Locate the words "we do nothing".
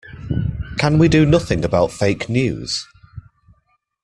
0.97-1.63